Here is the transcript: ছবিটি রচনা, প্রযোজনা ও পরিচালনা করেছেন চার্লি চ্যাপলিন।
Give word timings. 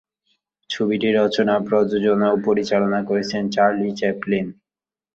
ছবিটি 0.69 1.09
রচনা, 1.13 1.55
প্রযোজনা 1.67 2.27
ও 2.31 2.37
পরিচালনা 2.47 2.99
করেছেন 3.09 3.43
চার্লি 3.49 3.89
চ্যাপলিন। 3.95 4.45